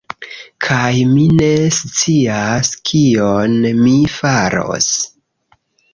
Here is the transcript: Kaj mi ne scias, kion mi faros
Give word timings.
Kaj 0.67 0.93
mi 1.09 1.25
ne 1.41 1.49
scias, 1.79 2.73
kion 2.91 3.57
mi 3.83 3.95
faros 4.19 4.93